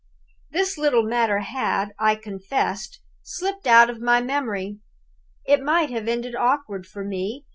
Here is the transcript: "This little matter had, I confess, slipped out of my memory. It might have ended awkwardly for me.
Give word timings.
"This 0.49 0.79
little 0.79 1.03
matter 1.03 1.41
had, 1.41 1.93
I 1.99 2.15
confess, 2.15 2.89
slipped 3.21 3.67
out 3.67 3.87
of 3.87 4.01
my 4.01 4.19
memory. 4.19 4.79
It 5.45 5.61
might 5.61 5.91
have 5.91 6.07
ended 6.07 6.33
awkwardly 6.35 6.87
for 6.89 7.03
me. 7.03 7.45